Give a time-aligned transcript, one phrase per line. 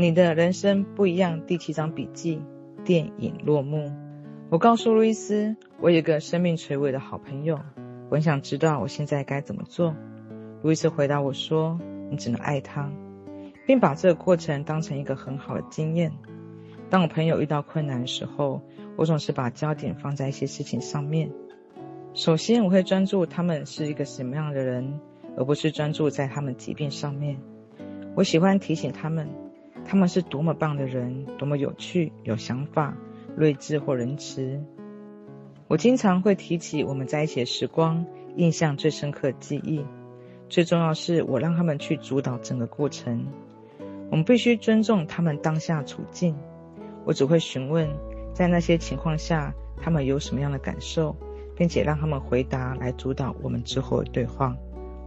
[0.00, 1.44] 你的人生不一样。
[1.44, 2.40] 第七章笔记，
[2.86, 3.92] 电影落幕。
[4.48, 7.60] 我告诉路易斯，我有一个生命垂危的好朋友，
[8.08, 9.94] 我很想知道我现在该怎么做。
[10.62, 11.78] 路易斯回答我说
[12.10, 12.90] ：“你只能爱他，
[13.66, 16.10] 并把这个过程当成一个很好的经验。
[16.88, 18.62] 当我朋友遇到困难的时候，
[18.96, 21.30] 我总是把焦点放在一些事情上面。
[22.14, 24.98] 首先，我会专注他们是一个什么样的人，
[25.36, 27.36] 而不是专注在他们疾病上面。
[28.14, 29.28] 我喜欢提醒他们。”
[29.90, 32.96] 他们是多么棒的人，多么有趣、有想法、
[33.36, 34.62] 睿智或仁慈。
[35.66, 38.06] 我经常会提起我们在一起的时光，
[38.36, 39.84] 印象最深刻记忆。
[40.48, 43.26] 最重要是我让他们去主导整个过程。
[44.12, 46.36] 我们必须尊重他们当下处境。
[47.04, 47.90] 我只会询问，
[48.32, 51.16] 在那些情况下，他们有什么样的感受，
[51.56, 54.56] 并且让他们回答来主导我们之后的对话。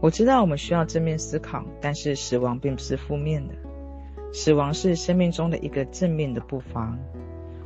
[0.00, 3.54] 我知道我们需要正面思考，但是死亡并不是负面的。
[4.32, 6.96] 死亡是生命中的一个正面的步伐，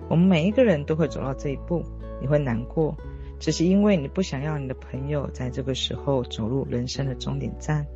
[0.08, 1.82] 我们每一个人都会走到这一步。
[2.20, 2.96] 你会难过，
[3.38, 7.86] 只是因为你不想要你的朋友在这个时候走入人生的终点站，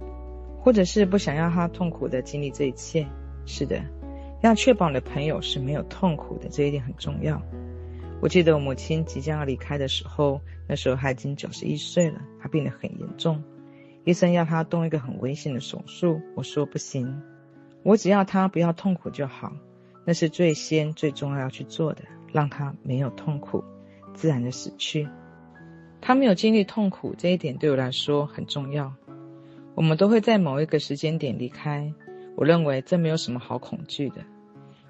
[0.61, 3.07] 或者是不想要他痛苦的经历这一切。
[3.47, 3.81] 是的，
[4.43, 7.41] 要确保你的朋友是没有痛苦的，这一点很重要。
[8.21, 13.43] 我记得我母亲即将要离开的时候，那时候她已经九十一岁了，她病得很严重，
[14.05, 17.23] 医生要她动一个很危险的手术，我说不行。
[17.83, 19.53] 我只要他不要痛苦就好，
[20.05, 23.65] 那是最先最重要要去做的，让他没有痛苦，
[24.15, 25.09] 自然的死去。
[26.01, 28.93] 他没有经历痛苦，这一点对我来说很重要。
[29.75, 31.93] 我们都会在某一个时间点离开，
[32.37, 34.17] 我认为这没有什么好恐惧的。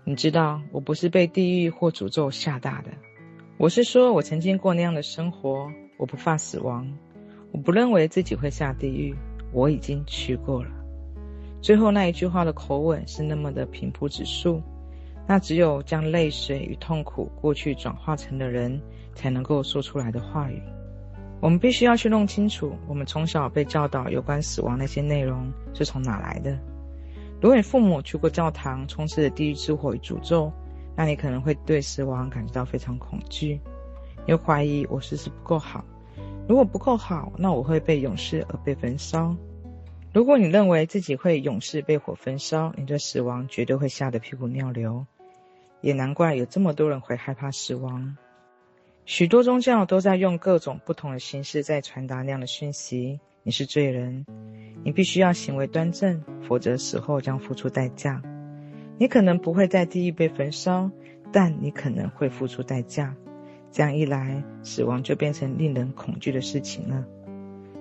[0.05, 2.91] 你知道，我不是被地狱或诅咒吓大的，
[3.59, 6.91] 我是说我曾经过那样的生活，我不怕死亡，
[7.53, 9.15] 我不认为自己会下地狱，
[9.53, 10.71] 我已经去过了。
[11.61, 14.63] 最后那一句话的口吻是那么的平铺直述，
[15.27, 18.81] 那只有将泪水与痛苦过去转化成的人
[19.15, 20.63] 才能够说出来的话语。
[21.41, 26.59] 我们必须要去弄清楚，我们从小被教导有关死亡那些内容是从哪来的。
[27.41, 30.53] 如果你父母去过教堂，充斥着地狱之火与诅咒，
[30.97, 33.61] 那你可能会对死亡感觉到非常恐惧，
[34.27, 35.85] 又怀疑我是不是不够好。
[36.49, 39.37] 如果不够好，那我会被永世而被焚烧。
[40.19, 45.07] 如果你认为自己会永世被火焚烧，你对死亡绝对会吓得屁滚尿流。
[45.81, 48.17] 也难怪有这么多人会害怕死亡。
[49.05, 54.27] 许多宗教都在用各种不同的形式在传达那样的讯息：你是罪人，
[54.83, 58.21] 你必须要行为端正，否则死后将付出代价。
[58.99, 60.91] 你可能不会在地狱被焚烧，
[61.33, 63.15] 但你可能会付出代价。
[63.71, 67.07] 这样一来，死亡就变成令人恐惧的事情了。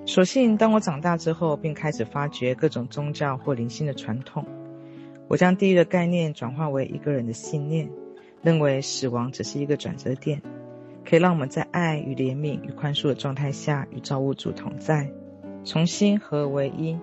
[0.08, 4.46] 所幸，当我长大之后，并开始发掘各种宗教或灵性的传统，
[5.28, 7.90] 我将地狱的概念转化为一个人的信念，
[8.42, 10.42] 认为死亡只是一个转折点，
[11.06, 15.12] 可以让我们在爱与怜悯与宽恕的状态下与造物主同在，
[15.66, 16.98] 重新合而为一。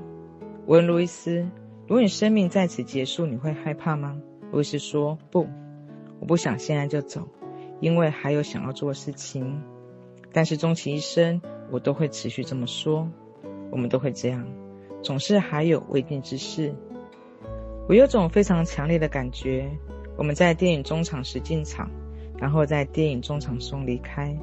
[0.65, 1.47] 我问路易斯
[1.87, 4.19] ：“如果你生命在此结束，你会害怕吗？”
[4.51, 5.47] 路易斯说：“不，
[6.21, 7.29] 我不想现在就走，
[7.81, 9.63] 因为还有想要做的事情。
[10.35, 11.41] 但是终其一生。”
[11.71, 13.09] 我都会持续这么说，
[13.73, 14.47] 我们都会这样，
[15.03, 16.73] 总是还有未定之事。
[17.89, 19.67] 我有种非常强烈的感觉，
[20.17, 21.91] 我们在电影中场时进场，
[22.39, 24.37] 然后在电影中场中离开，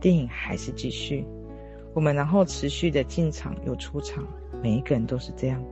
[0.00, 1.24] 电影还是继续。
[1.94, 4.26] 我们然后持续的进场又出场，
[4.62, 5.62] 每一个人都是这样，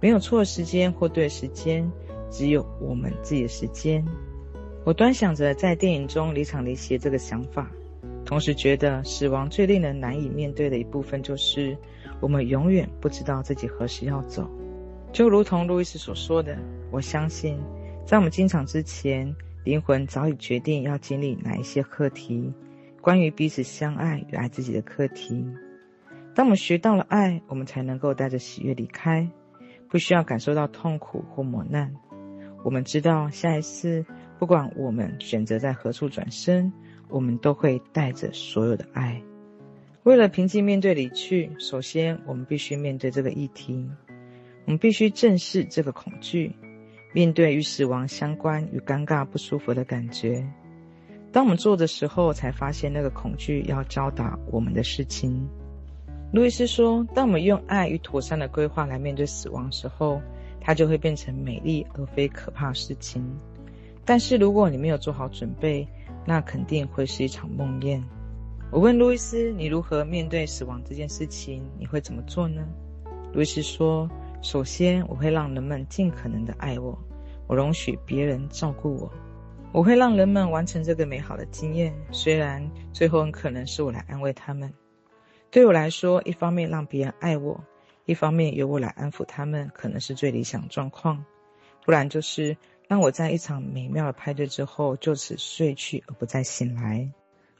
[0.00, 1.88] 没有错的时间或对的时间，
[2.30, 4.04] 只有我们自己的时间。
[4.84, 7.70] 我端详着在电影中离场离席这个想法。
[8.32, 11.76] 同时觉得死亡最令人难以面对的一部分，就是
[12.18, 14.50] 我们永远不知道自己何时要走。
[15.12, 16.56] 就如同路易斯所说的，
[16.90, 17.58] 我相信
[18.06, 19.30] 在我们进场之前，
[19.64, 22.50] 灵魂早已决定要经历哪一些课题，
[23.02, 25.46] 关于彼此相爱与爱自己的课题。
[26.34, 29.28] 当我们学到了爱，我们才能够带着喜悦离开，
[29.90, 31.94] 不需要感受到痛苦或磨难。
[32.64, 34.02] 我们知道下一次，
[34.38, 36.72] 不管我们选择在何处转身。
[37.12, 39.22] 我们都会带着所有的爱。
[40.02, 43.88] 为了平静面对离去，首先我们必须面对这个议题，
[44.64, 46.50] 我们必须正视这个恐惧，
[47.12, 50.44] 面对与死亡相关与尴尬不舒服的感觉。
[51.30, 55.48] 当我们做的时候，才发现那个恐惧要教导我们的事情。
[56.32, 60.20] 路易斯说，当我们用爱与妥善的规划来面对死亡时候，
[60.60, 63.24] 它就会变成美丽而非可怕事情。
[64.04, 65.86] 但是如果你没有做好准备，
[66.24, 68.02] 那肯定会是一场梦魇。
[68.70, 71.62] 我问路易斯：“你如何面对死亡这件事情？
[71.78, 72.66] 你会怎么做呢？”
[73.34, 74.08] 路易斯说
[74.40, 76.98] ：“首先，我会让人们尽可能的爱我，
[77.46, 79.12] 我容许别人照顾我。
[79.72, 84.72] 我会让人们完成这个美好的经验，虽然最后很可能是我来安慰他们。
[85.50, 87.62] 对我来说，一方面让别人爱我，
[88.06, 91.24] 一方面由我来安抚他们，可能是最理想状况。
[91.84, 92.56] 不然就是
[92.92, 97.08] 当我在一场美妙的派对之后就此睡去而不再醒来。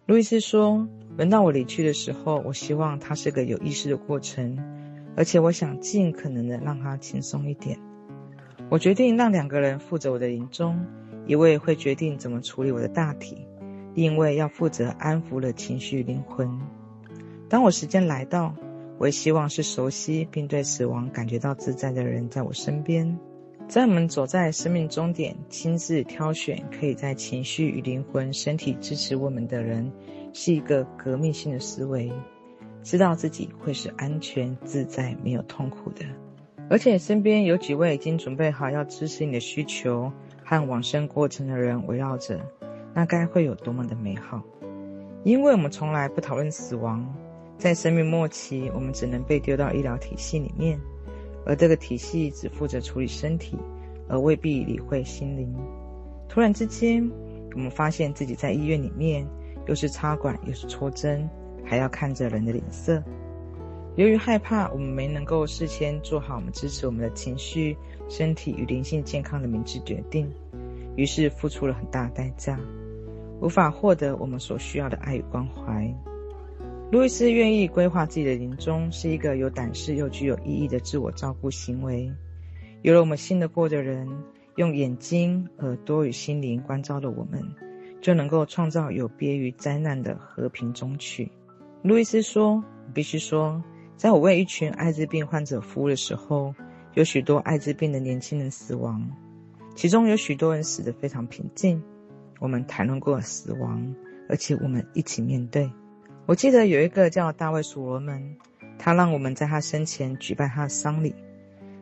[0.05, 0.87] 路易斯说
[1.17, 4.59] ：“轮到我离去的时候，我希望它是个有意识的过程，
[5.17, 7.79] 而且我想尽可能的让它轻松一点。
[8.69, 10.85] 我决定让两个人负责我的临终，
[11.27, 13.47] 一位会决定怎么处理我的大体，
[13.95, 16.61] 另一位要负责安抚了情绪灵魂。
[17.49, 18.55] 当我时间来到，
[18.99, 23.19] 我也希望是熟悉并对死亡感觉到自在的人在我身边。”
[23.73, 29.91] 在我们走在生命终点，亲自挑选可以在情绪与灵魂、身体支持我们的人，
[30.35, 32.13] 是一个革命性的思维。
[32.83, 36.05] 知道自己会是安全、自在、没有痛苦的，
[36.69, 40.13] 而且身边有几位已经准备好要支持你的需求
[40.45, 42.39] 和往生过程的人围绕着，
[42.93, 44.43] 那该会有多么的美好！
[45.25, 47.11] 因为我们从来不讨论死亡，
[47.57, 50.79] 在生命末期，我们只能被丢到医疗体系里面。
[51.45, 53.59] 而这个体系只负责处理身体，
[54.09, 55.55] 而未必理会心灵。
[56.29, 57.11] 突然之间，
[57.55, 59.27] 我们发现自己在医院里面，
[59.67, 61.29] 又是插管，又是戳针，
[61.65, 63.03] 还要看着人的脸色。
[63.97, 67.77] 由于害怕，我们没能够事先做好我们支持我们的情绪、
[68.09, 70.33] 身体与灵性健康的明智决定，
[70.97, 72.59] 于是付出了很大代价，
[73.43, 75.95] 无法获得我们所需要的爱与关怀。
[76.93, 82.13] 路易斯愿意规划自己的临终，是一个有胆识又具有意义的自我照顾行为。
[82.83, 84.07] 有了我们信得过的人，
[84.57, 87.43] 用眼睛、耳朵与心灵关照的我们，
[88.03, 91.33] 就能够创造有别于灾难的和平终曲。
[91.83, 92.63] 路易斯说
[92.93, 93.65] ：“必须说，
[93.97, 96.55] 在我为一群艾滋病患者服务的时候，
[96.93, 99.11] 有许多艾滋病的年轻人死亡，
[99.75, 101.83] 其中有许多人死得非常平静。
[102.39, 103.83] 我们谈论过死亡，
[104.29, 105.71] 而且我们一起面对。”
[106.25, 108.37] 我记得有一个叫大卫·所罗门，
[108.79, 111.13] 他让我们在他生前举办他的丧礼。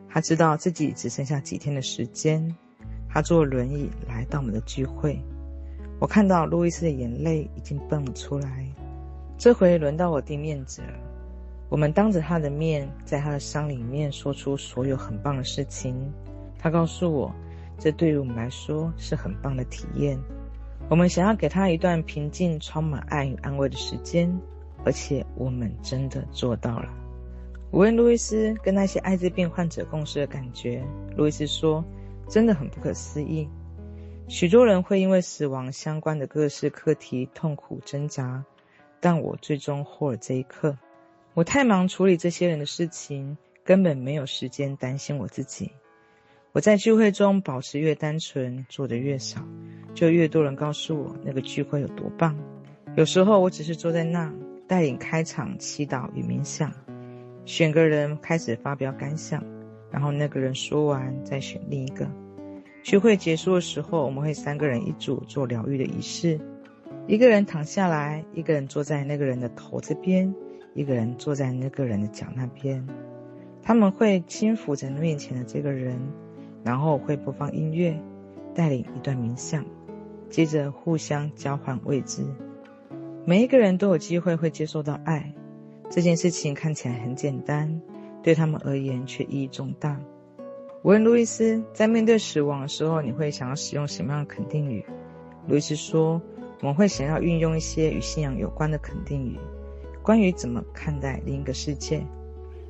[0.09, 2.55] 他知道自己只剩下几天的时间，
[3.07, 5.23] 他坐轮椅来到我们的聚会。
[5.99, 8.65] 我看到路易斯的眼泪已经蹦了出来。
[9.37, 10.93] 这回轮到我递面子了。
[11.69, 15.95] 我们当着他的面，在他的丧礼面说出所有很棒的事情。
[16.57, 17.33] 他告诉我，
[17.77, 20.19] 这对于我们来说是很棒的体验。
[20.91, 24.29] 我们想要给他一段平静、充满爱与安慰的时间，
[24.83, 26.89] 而且我们真的做到了。
[27.71, 30.83] 我问路易斯跟那些艾滋病患者共事的感觉，
[31.15, 31.81] 路易斯说
[32.27, 33.47] ：“真的很不可思议。
[34.27, 38.43] 许多人会因为死亡相关的各式课题痛苦挣扎，
[38.99, 40.77] 但我最终获了这一刻。
[41.33, 45.71] 我太忙处理这些人的事情，根本没有时间担心我自己。”
[46.53, 49.47] 我在聚会中保持越单纯，做的越少，
[49.93, 52.35] 就越多人告诉我那个聚会有多棒。
[52.95, 54.31] 有时候我只是坐在那，
[54.67, 56.71] 带领开场祈祷与冥想，
[57.45, 59.43] 选个人开始发表感想，
[59.91, 62.07] 然后那个人说完再选另一个。
[62.83, 66.39] 聚会结束的时候，我们会三个人一组做疗愈的仪式，
[67.07, 70.33] 一个人躺下来，一个人坐在那个人的头这边，
[70.73, 72.85] 一个人坐在那个人的脚那边。
[73.61, 75.99] 他们会轻抚在面前的这个人。
[76.63, 77.99] 然后会播放音乐，
[78.53, 79.65] 带领一段冥想，
[80.31, 82.23] 接着互相交换位置。
[83.25, 85.31] 每一个人都有机会会接受到爱，
[85.91, 87.79] 这件事情看起来很简单，
[88.23, 89.99] 对他们而言却意义重大。
[90.81, 94.83] 我问路易斯，在面对死亡的时候，你会想要使用什么样的肯定语？
[95.47, 96.19] 路易斯说，
[96.61, 99.37] 我们会想要运用一些与信仰有关的肯定语，
[100.01, 102.03] 关于怎么看待另一个世界。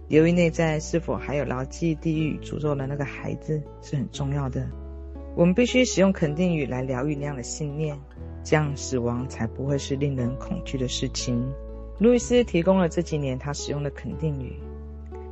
[0.10, 4.70] 由于内在是否还有牢记地狱诅咒的那个孩子是很重要的。
[5.36, 7.98] 我们必须使用肯定语来疗愈那样的信念，
[8.44, 11.42] 这样死亡才不会是令人恐惧的事情。
[12.00, 14.56] 路易斯提供了这几年他使用的肯定语。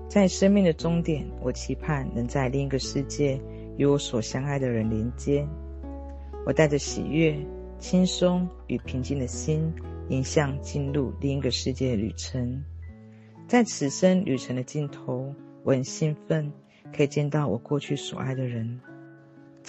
[0.08, 3.40] 在生命的终点，我期盼能在另一个世界
[3.78, 5.46] 与我所相爱的人连接。
[6.46, 7.36] 我带着喜悦、
[7.78, 9.72] 轻松与平静的心，
[10.08, 12.64] 迎向进入另一个世界的旅程。
[13.48, 16.52] 在此生旅程的尽头，我很兴奋，
[16.96, 18.80] 可以见到我过去所爱的人。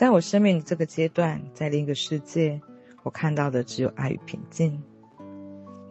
[0.00, 2.58] 在我生命的这个阶段，在另一个世界，
[3.02, 4.82] 我看到的只有爱与平静。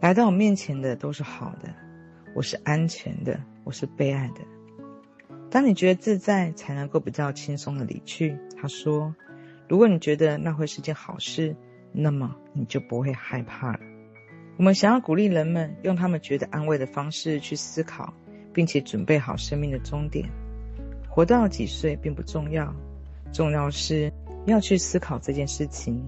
[0.00, 1.72] 来到我面前的都是好的，
[2.34, 4.40] 我是安全的，我是被爱的。
[5.48, 8.36] 当你觉得自在，才能够比较轻松的离去。
[8.60, 9.14] 他说
[9.70, 11.54] ：“如果你觉得那会是件好事，
[11.92, 13.78] 那么你就不会害怕了。”
[14.58, 18.12] 我们想要鼓励人们用他们觉得安慰的方式去思考，
[18.52, 20.28] 并且准备好生命的终点。
[21.08, 22.74] 活到几岁并不重要，
[23.32, 24.12] 重要是
[24.46, 26.04] 要去思考这件事情。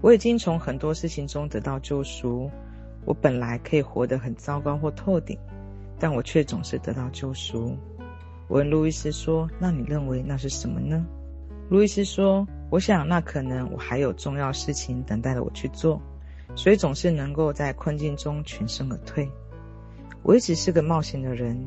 [0.00, 2.50] 我已经从很多事情中得到救赎。
[3.04, 5.36] 我本来可以活得很糟糕或透顶，
[5.98, 7.76] 但我却总是得到救赎。
[8.46, 11.04] 我问路易斯说：“那你认为那是什么呢？”
[11.68, 16.00] 路易斯说：“我想那可能我还有重要事情等待着我去做，
[16.54, 19.28] 所以总是能够在困境中全身而退。
[20.22, 21.58] 我一直是个冒险的人，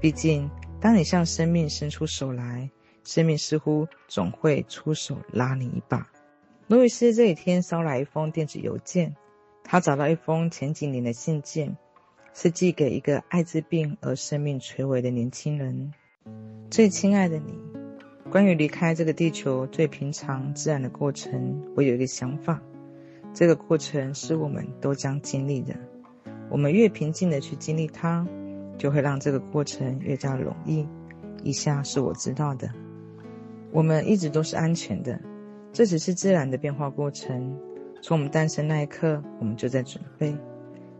[0.00, 2.68] 毕竟当你向生命伸出手来，
[3.06, 6.06] 生命似乎总会出手拉你一把。”
[6.68, 9.16] 路易斯这几天捎来一封电子邮件。
[9.68, 11.76] 他找到一封前几年的信件，
[12.34, 15.92] 是寄给一个艾滋病而生命垂危的年轻人。
[16.70, 17.52] 最亲爱的你，
[18.30, 22.62] 关于离开这个地球最平常自然的过程，我有一个想法。
[23.34, 25.74] 这个过程是我们都将经历的。
[26.48, 28.24] 我们越平静地去经历它，
[28.78, 30.86] 就会让这个过程越加容易。
[31.42, 32.70] 以下是我知道的：
[33.76, 35.20] 我们一直都是安全的，
[35.70, 37.60] 这只是自然的变化过程。
[38.00, 40.34] 从我们诞生那一刻，我们就在准备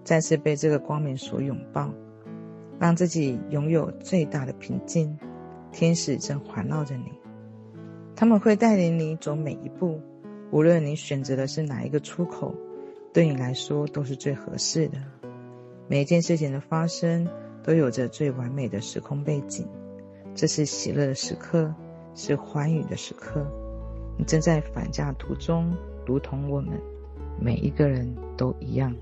[0.04, 1.90] 再次被这个光明所拥抱，
[2.78, 5.18] 让自己拥有最大的平静。
[5.72, 7.12] 天使正环绕着你，
[8.14, 9.98] 他们会带领你走每一步，
[10.50, 12.54] 无论你选择的是哪一个出口，
[13.10, 14.98] 对你来说都是最合适的。
[15.88, 17.26] 每一件事情的发生
[17.64, 19.66] 都有着最完美的时空背景，
[20.34, 21.74] 这是喜乐的时刻，
[22.16, 23.46] 是欢愉的时刻。
[24.18, 25.72] 你正在返家途中，
[26.04, 26.72] 如同我们。
[27.38, 28.96] 每一个人都一样。